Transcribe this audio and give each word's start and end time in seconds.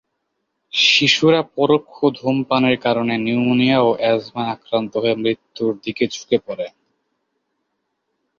শিশুরা 0.73 1.41
পরোক্ষ 1.55 1.95
ধূমপানের 2.17 2.77
কারণে 2.79 3.13
নিউমোনিয়া 3.17 3.77
ও 3.81 3.89
অ্যাজমায় 3.99 4.51
আক্রান্ত 4.51 4.93
হয়ে 4.97 5.15
মৃত্যুর 5.15 5.73
দিকে 5.83 6.03
ঝুঁকে 6.07 6.37
পড়ে। 6.45 6.67